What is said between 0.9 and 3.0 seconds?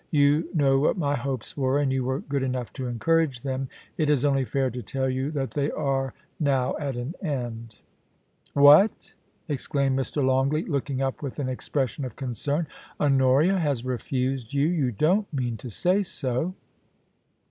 my hopes were, and you were good enough to